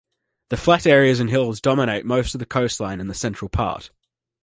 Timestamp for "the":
0.49-0.57, 2.39-2.47, 3.07-3.13